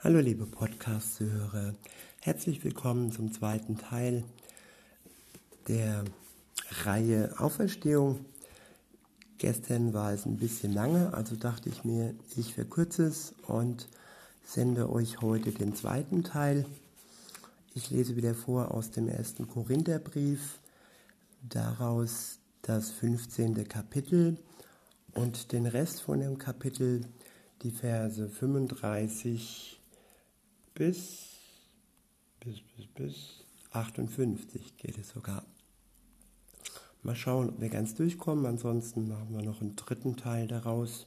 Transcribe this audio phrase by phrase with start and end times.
[0.00, 1.74] Hallo liebe Podcast-Hörer,
[2.20, 4.24] herzlich willkommen zum zweiten Teil
[5.68, 6.04] der
[6.84, 8.22] Reihe Auferstehung.
[9.38, 13.88] Gestern war es ein bisschen lange, also dachte ich mir, ich verkürze es und
[14.44, 16.66] sende euch heute den zweiten Teil.
[17.74, 20.58] Ich lese wieder vor aus dem ersten Korintherbrief,
[21.40, 23.66] daraus das 15.
[23.66, 24.36] Kapitel
[25.14, 27.06] und den Rest von dem Kapitel,
[27.62, 29.76] die Verse 35
[30.76, 31.30] bis,
[32.40, 33.14] bis, bis, bis
[33.72, 35.44] 58 geht es sogar.
[37.02, 38.46] Mal schauen, ob wir ganz durchkommen.
[38.46, 41.06] Ansonsten machen wir noch einen dritten Teil daraus.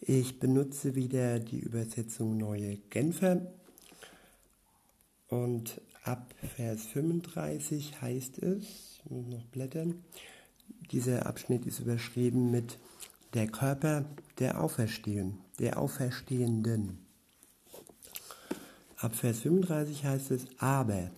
[0.00, 3.40] Ich benutze wieder die Übersetzung Neue Genfer.
[5.28, 10.04] Und ab Vers 35 heißt es, ich muss noch blättern,
[10.90, 12.78] dieser Abschnitt ist überschrieben mit
[13.32, 14.04] der Körper
[14.38, 17.03] der Auferstehung, der Auferstehenden.
[18.96, 21.10] Ab Vers 35 heißt es, aber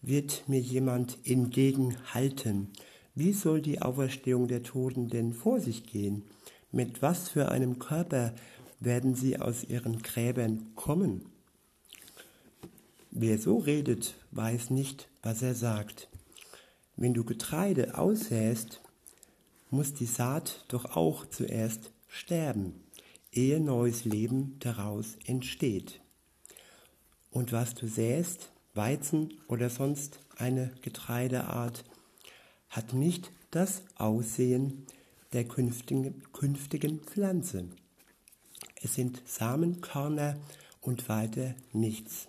[0.00, 2.68] wird mir jemand entgegenhalten,
[3.14, 6.22] wie soll die Auferstehung der Toten denn vor sich gehen?
[6.70, 8.32] Mit was für einem Körper
[8.80, 11.26] werden sie aus ihren Gräbern kommen?
[13.10, 16.08] Wer so redet, weiß nicht, was er sagt.
[16.96, 18.80] Wenn du Getreide aussäst,
[19.70, 22.74] muss die Saat doch auch zuerst sterben,
[23.32, 26.00] ehe neues Leben daraus entsteht.
[27.30, 31.84] Und was du säst, Weizen oder sonst eine Getreideart,
[32.70, 34.86] hat nicht das Aussehen
[35.32, 37.68] der künftigen, künftigen Pflanze.
[38.82, 40.36] Es sind Samenkörner
[40.80, 42.28] und weiter nichts.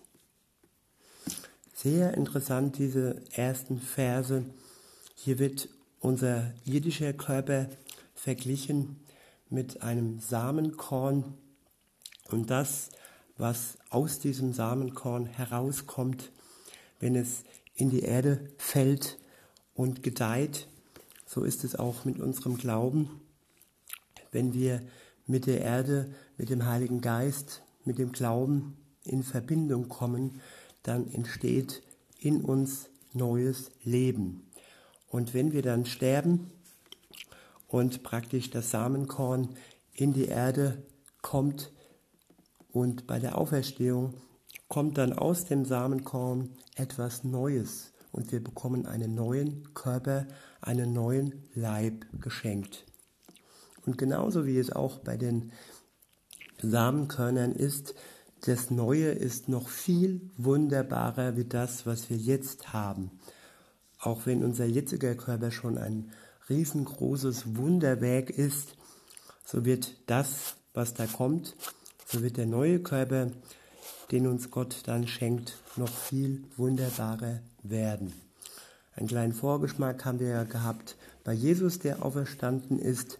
[1.73, 4.44] Sehr interessant diese ersten Verse.
[5.16, 5.69] Hier wird
[6.00, 7.69] unser irdischer Körper
[8.16, 8.97] verglichen
[9.50, 11.36] mit einem Samenkorn
[12.25, 12.89] und das
[13.39, 16.31] was aus diesem Samenkorn herauskommt,
[17.00, 19.17] wenn es in die Erde fällt
[19.73, 20.67] und gedeiht.
[21.25, 23.22] So ist es auch mit unserem Glauben.
[24.31, 24.81] Wenn wir
[25.25, 30.41] mit der Erde, mit dem Heiligen Geist, mit dem Glauben in Verbindung kommen,
[30.83, 31.81] dann entsteht
[32.19, 34.44] in uns neues Leben.
[35.07, 36.51] Und wenn wir dann sterben
[37.69, 39.55] und praktisch das Samenkorn
[39.94, 40.83] in die Erde
[41.22, 41.72] kommt,
[42.72, 44.13] und bei der Auferstehung
[44.68, 50.28] kommt dann aus dem Samenkorn etwas Neues und wir bekommen einen neuen Körper,
[50.62, 52.85] einen neuen Leib geschenkt.
[53.85, 55.52] Und genauso wie es auch bei den
[56.62, 57.96] Samenkörnern ist,
[58.41, 63.12] das Neue ist noch viel wunderbarer wie das, was wir jetzt haben.
[64.00, 66.12] Auch wenn unser jetziger Körper schon ein
[66.50, 68.75] riesengroßes Wunderwerk ist,
[69.46, 71.56] so wird das, was da kommt,
[72.12, 73.30] so wird der neue Körper,
[74.12, 78.14] den uns Gott dann schenkt, noch viel wunderbarer werden.
[78.96, 83.20] Einen kleinen Vorgeschmack haben wir ja gehabt bei Jesus, der auferstanden ist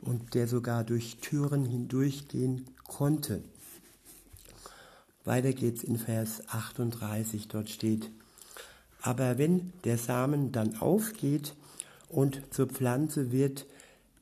[0.00, 3.42] und der sogar durch Türen hindurchgehen konnte.
[5.24, 8.08] Weiter geht's in Vers 38, dort steht,
[9.02, 11.56] aber wenn der Samen dann aufgeht
[12.08, 13.66] und zur Pflanze wird,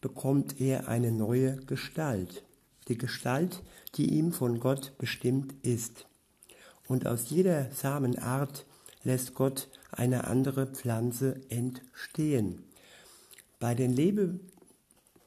[0.00, 2.42] bekommt er eine neue Gestalt
[2.88, 3.62] die Gestalt,
[3.94, 6.06] die ihm von Gott bestimmt ist.
[6.86, 8.66] Und aus jeder Samenart
[9.02, 12.64] lässt Gott eine andere Pflanze entstehen.
[13.58, 14.38] Bei den Lebe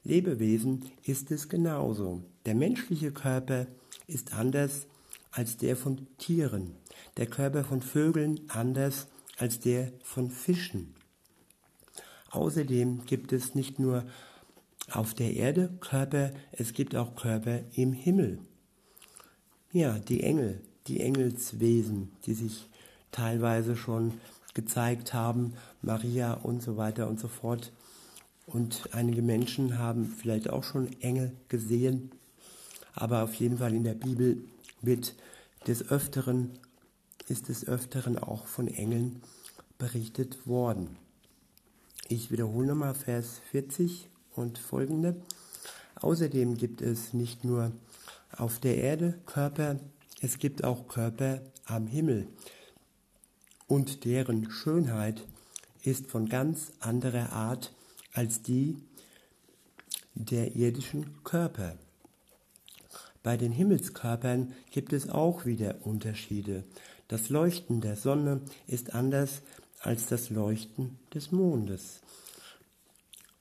[0.02, 2.22] Lebewesen ist es genauso.
[2.46, 3.66] Der menschliche Körper
[4.06, 4.86] ist anders
[5.30, 6.74] als der von Tieren,
[7.18, 10.94] der Körper von Vögeln anders als der von Fischen.
[12.30, 14.04] Außerdem gibt es nicht nur
[14.92, 18.38] auf der Erde Körper, es gibt auch Körper im Himmel.
[19.72, 22.68] Ja, die Engel, die Engelswesen, die sich
[23.12, 24.14] teilweise schon
[24.54, 27.72] gezeigt haben, Maria und so weiter und so fort.
[28.46, 32.10] Und einige Menschen haben vielleicht auch schon Engel gesehen,
[32.94, 34.42] aber auf jeden Fall in der Bibel
[34.82, 35.14] wird
[35.66, 36.58] des Öfteren,
[37.28, 39.22] ist des Öfteren auch von Engeln
[39.78, 40.96] berichtet worden.
[42.08, 45.16] Ich wiederhole nochmal Vers 40 und folgende.
[45.96, 47.72] Außerdem gibt es nicht nur
[48.36, 49.78] auf der Erde Körper,
[50.20, 52.28] es gibt auch Körper am Himmel.
[53.66, 55.26] Und deren Schönheit
[55.82, 57.72] ist von ganz anderer Art
[58.12, 58.76] als die
[60.14, 61.76] der irdischen Körper.
[63.22, 66.64] Bei den Himmelskörpern gibt es auch wieder Unterschiede.
[67.08, 69.42] Das Leuchten der Sonne ist anders
[69.80, 72.00] als das Leuchten des Mondes.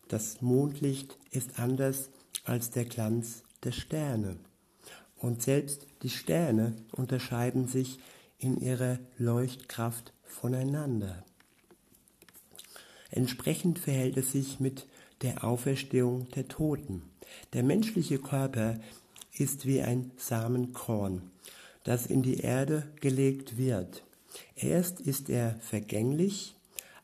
[0.09, 2.09] Das Mondlicht ist anders
[2.43, 4.37] als der Glanz der Sterne.
[5.17, 7.99] Und selbst die Sterne unterscheiden sich
[8.39, 11.23] in ihrer Leuchtkraft voneinander.
[13.11, 14.87] Entsprechend verhält es sich mit
[15.21, 17.03] der Auferstehung der Toten.
[17.53, 18.79] Der menschliche Körper
[19.37, 21.21] ist wie ein Samenkorn,
[21.83, 24.03] das in die Erde gelegt wird.
[24.55, 26.55] Erst ist er vergänglich,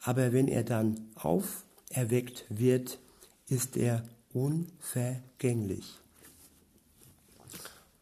[0.01, 1.11] aber wenn er dann
[1.95, 2.99] auferweckt wird,
[3.47, 4.03] ist er
[4.33, 5.99] unvergänglich.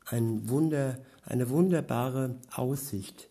[0.05, 3.29] Ein Wunder, eine wunderbare Aussicht.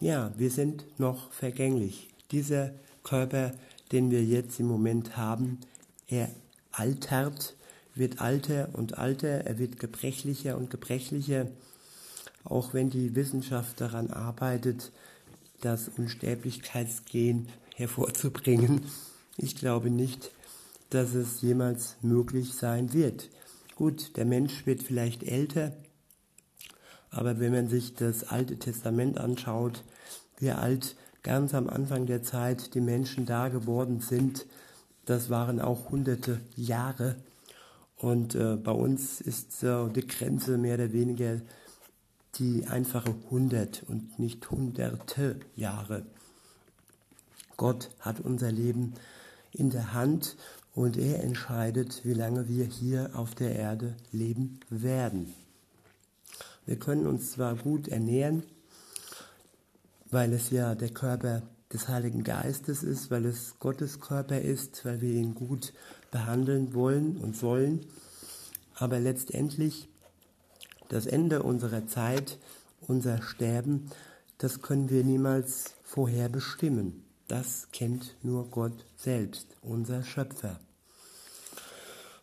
[0.00, 2.08] Ja, wir sind noch vergänglich.
[2.30, 3.52] Dieser Körper,
[3.92, 5.58] den wir jetzt im Moment haben,
[6.08, 6.30] er
[6.72, 7.54] altert,
[7.94, 11.46] wird alter und alter, er wird gebrechlicher und gebrechlicher,
[12.44, 14.92] auch wenn die Wissenschaft daran arbeitet,
[15.60, 18.82] das Unsterblichkeitsgen hervorzubringen.
[19.36, 20.32] Ich glaube nicht,
[20.90, 23.30] dass es jemals möglich sein wird.
[23.76, 25.72] Gut, der Mensch wird vielleicht älter,
[27.10, 29.82] aber wenn man sich das Alte Testament anschaut,
[30.38, 34.46] wie alt ganz am Anfang der Zeit die Menschen da geworden sind,
[35.06, 37.16] das waren auch hunderte Jahre.
[37.96, 41.40] Und äh, bei uns ist so die Grenze mehr oder weniger
[42.36, 46.06] die einfache hundert und nicht hunderte Jahre.
[47.56, 48.94] Gott hat unser Leben
[49.52, 50.36] in der Hand
[50.74, 55.34] und er entscheidet, wie lange wir hier auf der Erde leben werden.
[56.66, 58.44] Wir können uns zwar gut ernähren,
[60.10, 61.42] weil es ja der Körper
[61.72, 65.72] des Heiligen Geistes ist, weil es Gottes Körper ist, weil wir ihn gut
[66.10, 67.86] behandeln wollen und sollen.
[68.74, 69.88] Aber letztendlich
[70.88, 72.38] das Ende unserer Zeit,
[72.80, 73.90] unser Sterben,
[74.38, 77.04] das können wir niemals vorher bestimmen.
[77.30, 80.58] Das kennt nur Gott selbst, unser Schöpfer.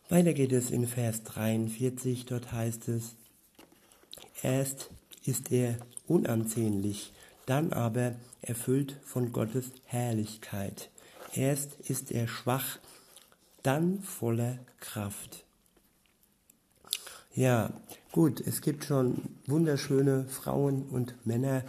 [0.09, 3.15] Weiter geht es in Vers 43, dort heißt es,
[4.42, 4.89] erst
[5.24, 5.77] ist er
[6.07, 7.13] unansehnlich,
[7.45, 10.89] dann aber erfüllt von Gottes Herrlichkeit.
[11.33, 12.77] Erst ist er schwach,
[13.63, 15.45] dann voller Kraft.
[17.33, 17.71] Ja,
[18.12, 21.63] gut, es gibt schon wunderschöne Frauen und Männer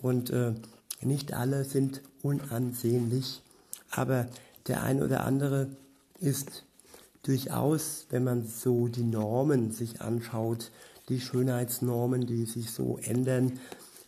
[0.00, 0.54] und äh,
[1.02, 3.42] nicht alle sind unansehnlich,
[3.90, 4.28] aber
[4.66, 5.68] der ein oder andere
[6.20, 6.64] ist
[7.22, 10.70] durchaus, wenn man so die Normen sich anschaut,
[11.08, 13.58] die Schönheitsnormen, die sich so ändern,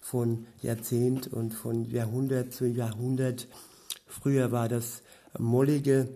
[0.00, 3.48] von Jahrzehnt und von Jahrhundert zu Jahrhundert.
[4.06, 5.02] Früher war das
[5.38, 6.08] Mollige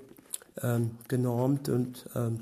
[0.63, 2.41] ähm, genormt und ähm,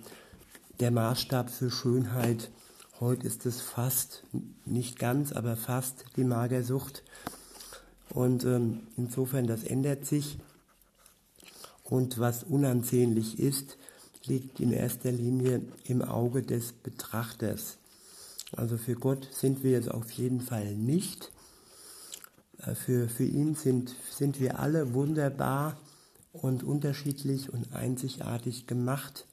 [0.81, 2.51] der Maßstab für Schönheit.
[2.99, 4.25] Heute ist es fast,
[4.65, 7.03] nicht ganz, aber fast die Magersucht.
[8.15, 10.39] Und ähm, insofern, das ändert sich.
[11.83, 13.77] Und was unansehnlich ist,
[14.25, 17.77] liegt in erster Linie im Auge des Betrachters.
[18.53, 21.33] Also für Gott sind wir es auf jeden Fall nicht.
[22.59, 25.77] Äh, für, für ihn sind, sind wir alle wunderbar
[26.33, 29.27] und unterschiedlich und einzigartig gemacht.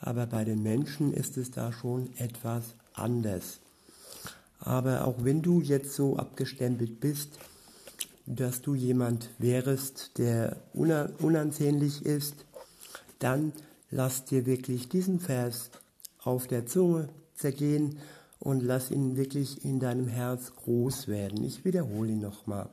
[0.00, 3.60] Aber bei den Menschen ist es da schon etwas anders.
[4.60, 7.38] Aber auch wenn du jetzt so abgestempelt bist,
[8.26, 12.44] dass du jemand wärst, der unansehnlich ist,
[13.18, 13.52] dann
[13.90, 15.70] lass dir wirklich diesen Vers
[16.22, 17.98] auf der Zunge zergehen
[18.38, 21.42] und lass ihn wirklich in deinem Herz groß werden.
[21.44, 22.68] Ich wiederhole ihn nochmal.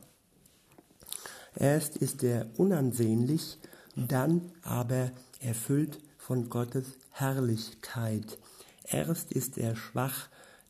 [1.56, 3.58] Erst ist er unansehnlich,
[3.96, 8.38] dann aber erfüllt von Gottes Herrlichkeit.
[8.84, 10.28] Erst ist er schwach,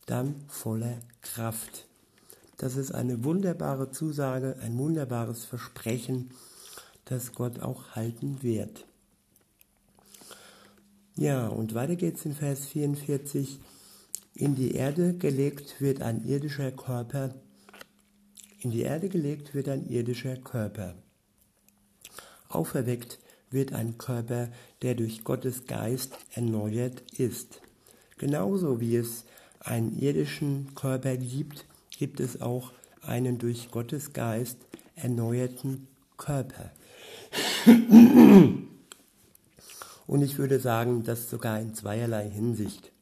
[0.08, 1.86] dann voller Kraft.
[2.56, 6.30] Das ist eine wunderbare Zusage, ein wunderbares Versprechen,
[7.04, 8.84] das Gott auch halten wird.
[11.14, 13.60] Ja, und weiter geht's in Vers 44.
[14.34, 17.34] In die Erde gelegt wird ein irdischer Körper.
[18.60, 20.94] In die Erde gelegt wird ein irdischer Körper.
[22.48, 23.18] Auferweckt
[23.50, 24.48] wird ein Körper,
[24.82, 27.60] der durch Gottes Geist erneuert ist.
[28.16, 29.24] Genauso wie es
[29.60, 32.72] einen irdischen Körper gibt, gibt es auch
[33.02, 34.58] einen durch Gottes Geist
[34.94, 35.86] erneuerten
[36.16, 36.70] Körper.
[40.06, 42.92] Und ich würde sagen, das sogar in zweierlei Hinsicht.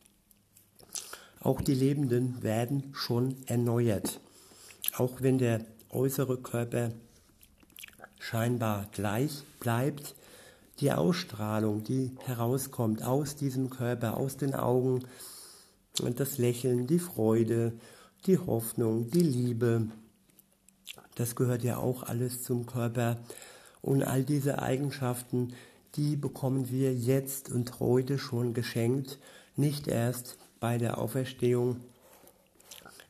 [1.41, 4.21] Auch die Lebenden werden schon erneuert.
[4.97, 6.91] Auch wenn der äußere Körper
[8.19, 10.17] scheinbar gleich bleibt,
[10.81, 15.05] die Ausstrahlung, die herauskommt aus diesem Körper, aus den Augen,
[16.17, 17.73] das Lächeln, die Freude,
[18.27, 19.89] die Hoffnung, die Liebe,
[21.17, 23.19] das gehört ja auch alles zum Körper.
[23.83, 25.55] Und all diese Eigenschaften,
[25.95, 29.19] die bekommen wir jetzt und heute schon geschenkt,
[29.57, 31.81] nicht erst bei der Auferstehung.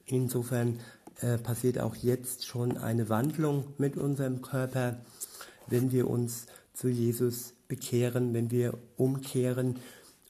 [0.06, 0.78] Insofern
[1.20, 5.00] äh, passiert auch jetzt schon eine Wandlung mit unserem Körper,
[5.66, 9.80] wenn wir uns zu Jesus bekehren, wenn wir umkehren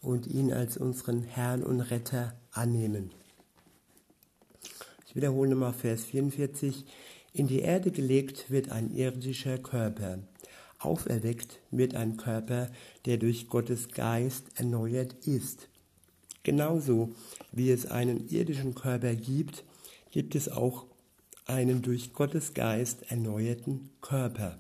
[0.01, 3.11] und ihn als unseren Herrn und Retter annehmen.
[5.07, 6.85] Ich wiederhole nochmal Vers 44.
[7.33, 10.19] In die Erde gelegt wird ein irdischer Körper.
[10.79, 12.71] Auferweckt wird ein Körper,
[13.05, 15.69] der durch Gottes Geist erneuert ist.
[16.43, 17.15] Genauso
[17.51, 19.65] wie es einen irdischen Körper gibt,
[20.11, 20.87] gibt es auch
[21.47, 24.59] einen durch Gottes Geist erneuerten Körper.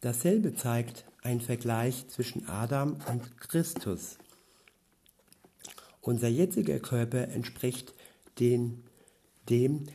[0.00, 4.18] Dasselbe zeigt ein Vergleich zwischen Adam und Christus.
[6.00, 7.94] Unser jetziger Körper entspricht
[8.38, 8.84] den,
[9.48, 9.86] dem,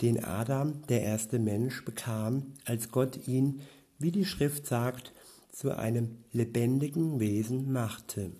[0.00, 3.60] den Adam, der erste Mensch, bekam, als Gott ihn,
[3.98, 5.12] wie die Schrift sagt,
[5.52, 8.32] zu einem lebendigen Wesen machte.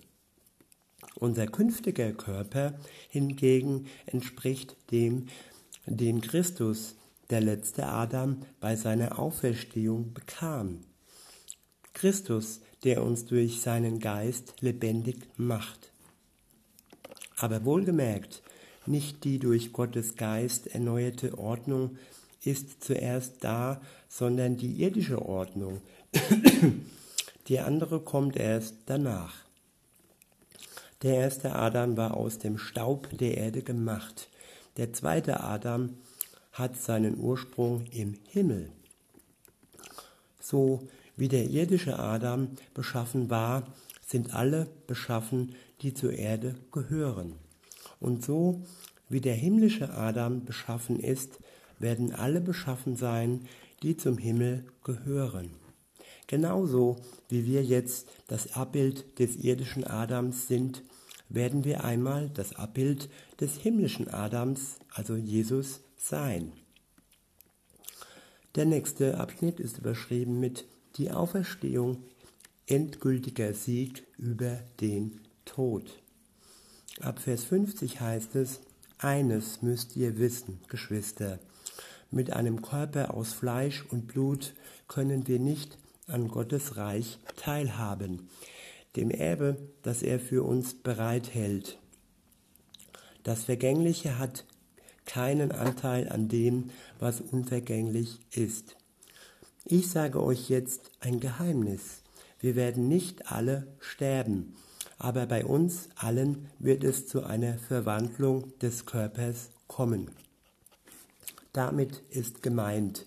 [1.15, 2.77] Unser künftiger Körper
[3.09, 5.27] hingegen entspricht dem,
[5.85, 6.95] den Christus,
[7.29, 10.81] der letzte Adam, bei seiner Auferstehung bekam.
[11.93, 15.91] Christus, der uns durch seinen Geist lebendig macht.
[17.37, 18.41] Aber wohlgemerkt,
[18.85, 21.97] nicht die durch Gottes Geist erneuerte Ordnung
[22.43, 25.81] ist zuerst da, sondern die irdische Ordnung.
[27.47, 29.33] die andere kommt erst danach.
[31.01, 34.29] Der erste Adam war aus dem Staub der Erde gemacht.
[34.77, 35.97] Der zweite Adam
[36.51, 38.71] hat seinen Ursprung im Himmel.
[40.39, 40.87] So
[41.17, 43.63] wie der irdische Adam beschaffen war,
[44.05, 47.35] sind alle beschaffen, die zur Erde gehören.
[47.99, 48.63] Und so
[49.09, 51.39] wie der himmlische Adam beschaffen ist,
[51.79, 53.45] werden alle beschaffen sein,
[53.83, 55.51] die zum Himmel gehören.
[56.27, 56.97] Genauso
[57.29, 60.81] wie wir jetzt das Abbild des irdischen Adams sind,
[61.29, 66.51] werden wir einmal das Abbild des himmlischen Adams, also Jesus, sein.
[68.55, 70.65] Der nächste Abschnitt ist überschrieben mit
[70.97, 72.03] die Auferstehung,
[72.67, 76.01] endgültiger Sieg über den Tod.
[77.01, 78.59] Ab Vers 50 heißt es,
[78.97, 81.39] eines müsst ihr wissen, Geschwister,
[82.11, 84.53] mit einem Körper aus Fleisch und Blut
[84.87, 88.29] können wir nicht an Gottes Reich teilhaben,
[88.95, 91.77] dem Erbe, das er für uns bereithält.
[93.23, 94.45] Das Vergängliche hat
[95.05, 98.75] keinen Anteil an dem, was unvergänglich ist.
[99.65, 102.03] Ich sage euch jetzt ein Geheimnis.
[102.39, 104.55] Wir werden nicht alle sterben,
[104.97, 110.09] aber bei uns allen wird es zu einer Verwandlung des Körpers kommen.
[111.53, 113.05] Damit ist gemeint,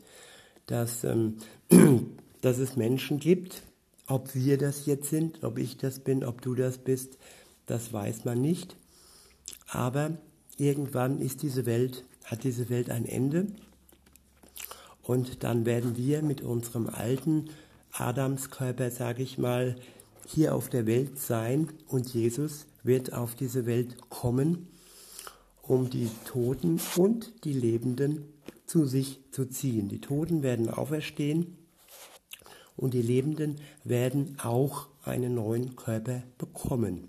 [0.67, 1.39] dass, ähm,
[2.41, 3.63] dass es Menschen gibt,
[4.07, 7.19] ob wir das jetzt sind, ob ich das bin, ob du das bist,
[7.67, 8.77] das weiß man nicht.
[9.69, 10.17] Aber
[10.57, 13.47] irgendwann ist diese Welt, hat diese Welt ein Ende
[15.03, 17.51] und dann werden wir mit unserem alten
[17.93, 19.77] Adamskörper, sage ich mal,
[20.29, 24.69] hier auf der Welt sein und Jesus wird auf diese Welt kommen,
[25.63, 28.25] um die Toten und die Lebenden
[28.67, 29.89] zu sich zu ziehen.
[29.89, 31.57] Die Toten werden auferstehen
[32.77, 37.09] und die Lebenden werden auch einen neuen Körper bekommen.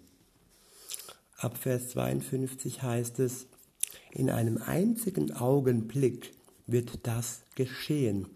[1.38, 3.48] Ab Vers 52 heißt es,
[4.12, 6.32] in einem einzigen Augenblick
[6.68, 8.28] wird das geschehen.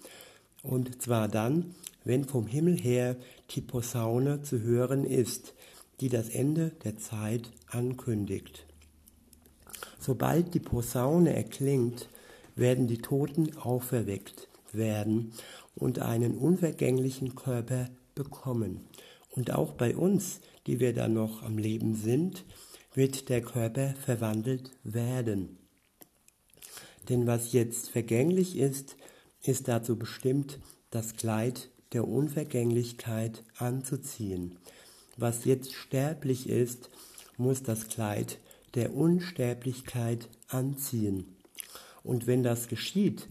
[0.61, 1.73] Und zwar dann,
[2.03, 3.15] wenn vom Himmel her
[3.61, 5.53] Posaune zu hören ist,
[5.99, 8.65] die das Ende der Zeit ankündigt.
[9.99, 12.09] Sobald die Posaune erklingt,
[12.55, 15.33] werden die Toten auferweckt werden
[15.75, 18.81] und einen unvergänglichen Körper bekommen.
[19.31, 22.45] Und auch bei uns, die wir dann noch am Leben sind,
[22.93, 25.57] wird der Körper verwandelt werden.
[27.09, 28.95] Denn was jetzt vergänglich ist,
[29.41, 30.59] ist dazu bestimmt,
[30.91, 34.57] das Kleid der Unvergänglichkeit anzuziehen.
[35.17, 36.89] Was jetzt sterblich ist,
[37.37, 38.39] muss das Kleid
[38.75, 41.35] der Unsterblichkeit anziehen.
[42.03, 43.27] Und wenn das geschieht,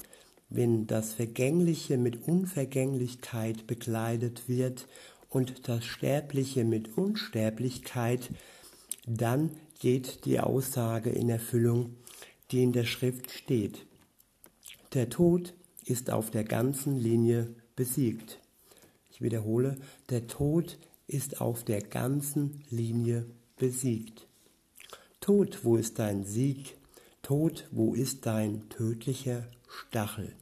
[0.48, 4.86] wenn das Vergängliche mit Unvergänglichkeit bekleidet wird
[5.30, 8.30] und das Sterbliche mit Unsterblichkeit,
[9.06, 9.50] dann
[9.80, 11.96] geht die Aussage in Erfüllung,
[12.50, 13.86] die in der Schrift steht.
[14.94, 15.54] Der Tod
[15.84, 18.41] ist auf der ganzen Linie besiegt.
[19.22, 19.76] Wiederhole,
[20.10, 23.26] der Tod ist auf der ganzen Linie
[23.56, 24.26] besiegt.
[25.20, 26.76] Tod, wo ist dein Sieg?
[27.22, 30.34] Tod, wo ist dein tödlicher Stachel?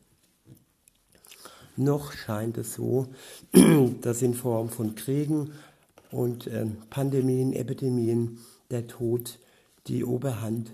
[1.77, 3.09] Noch scheint es so,
[4.01, 5.53] dass in Form von Kriegen,
[6.11, 8.39] und äh, Pandemien, Epidemien,
[8.71, 9.39] der Tod
[9.87, 10.71] die Oberhand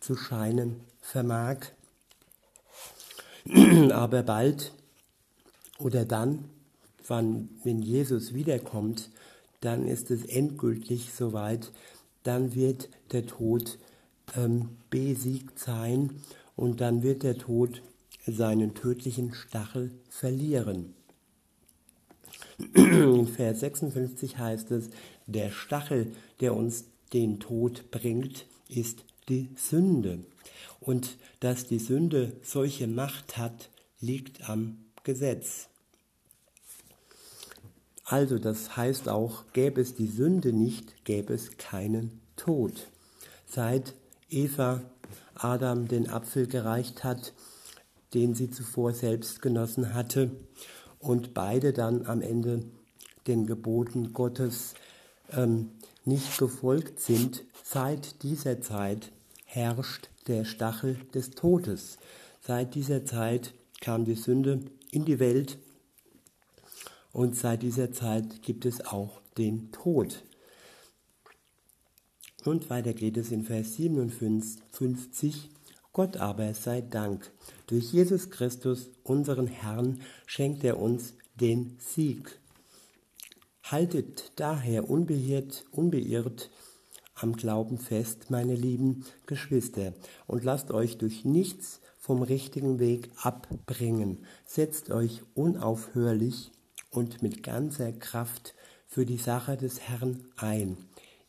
[0.00, 1.58] zu scheinen vermag.
[3.92, 4.72] Aber bald
[5.78, 6.44] oder dann,
[7.06, 9.10] wann, wenn Jesus wiederkommt,
[9.60, 11.72] dann ist es endgültig soweit,
[12.22, 13.78] dann wird der Tod
[14.36, 16.20] ähm, besiegt sein
[16.56, 17.82] und dann wird der Tod
[18.26, 20.94] seinen tödlichen Stachel verlieren.
[22.74, 24.90] In Vers 56 heißt es,
[25.26, 30.20] der Stachel, der uns den Tod bringt, ist die Sünde.
[30.80, 33.70] Und dass die Sünde solche Macht hat,
[34.00, 35.68] liegt am Gesetz.
[38.04, 42.88] Also das heißt auch, gäbe es die Sünde nicht, gäbe es keinen Tod.
[43.46, 43.94] Seit
[44.28, 44.82] Eva
[45.34, 47.32] Adam den Apfel gereicht hat,
[48.12, 50.30] den sie zuvor selbst genossen hatte,
[50.98, 52.64] und beide dann am Ende
[53.26, 54.74] den Geboten Gottes
[55.32, 55.70] ähm,
[56.04, 59.12] nicht gefolgt sind, seit dieser Zeit
[59.44, 61.98] herrscht der Stachel des Todes.
[62.40, 65.58] Seit dieser Zeit kam die Sünde in die Welt
[67.14, 70.24] und seit dieser Zeit gibt es auch den Tod.
[72.44, 75.48] Und weiter geht es in Vers 57.
[75.92, 77.30] Gott aber sei Dank.
[77.68, 82.40] Durch Jesus Christus, unseren Herrn, schenkt er uns den Sieg.
[83.62, 86.50] Haltet daher unbeirrt, unbeirrt
[87.14, 89.94] am Glauben fest, meine lieben Geschwister,
[90.26, 94.18] und lasst euch durch nichts vom richtigen Weg abbringen.
[94.44, 96.50] Setzt euch unaufhörlich
[96.94, 98.54] und mit ganzer Kraft
[98.86, 100.76] für die Sache des Herrn ein.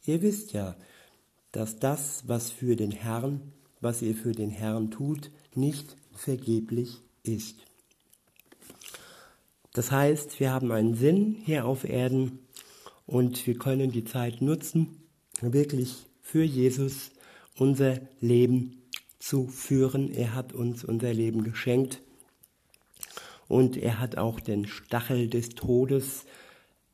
[0.05, 0.75] Ihr wisst ja,
[1.51, 7.55] dass das, was für den Herrn, was ihr für den Herrn tut, nicht vergeblich ist.
[9.73, 12.39] Das heißt, wir haben einen Sinn hier auf Erden
[13.05, 15.01] und wir können die Zeit nutzen,
[15.41, 17.11] wirklich für Jesus
[17.57, 18.81] unser Leben
[19.19, 20.11] zu führen.
[20.11, 22.01] Er hat uns unser Leben geschenkt
[23.47, 26.25] und er hat auch den Stachel des Todes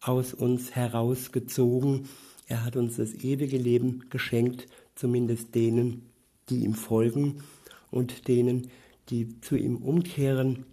[0.01, 2.09] aus uns herausgezogen.
[2.47, 6.09] Er hat uns das ewige Leben geschenkt, zumindest denen,
[6.49, 7.43] die ihm folgen
[7.91, 8.69] und denen,
[9.09, 10.65] die zu ihm umkehren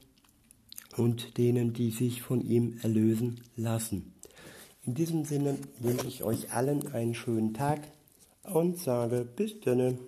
[0.97, 4.12] und denen, die sich von ihm erlösen lassen.
[4.85, 7.81] In diesem Sinne wünsche ich euch allen einen schönen Tag
[8.43, 9.99] und sage bis dann.